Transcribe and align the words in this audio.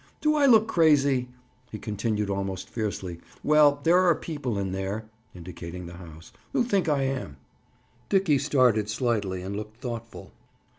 Do 0.19 0.33
I 0.33 0.47
look 0.47 0.67
crazy?" 0.67 1.29
he 1.69 1.77
continued 1.77 2.27
almost 2.31 2.67
fiercely. 2.71 3.19
"Well, 3.43 3.81
there 3.83 3.99
are 3.99 4.15
people 4.15 4.57
in 4.57 4.71
there," 4.71 5.05
indicating 5.35 5.85
the 5.85 5.97
house, 5.97 6.33
"who 6.53 6.63
think 6.63 6.89
I 6.89 7.03
am." 7.03 7.37
Dickie 8.09 8.39
started 8.39 8.89
slightly 8.89 9.43
and 9.43 9.55
looked 9.55 9.77
thoughtful. 9.79 10.31